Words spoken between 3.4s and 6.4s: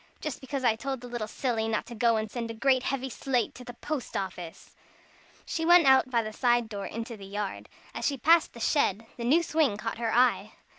to the post office!" She went out by the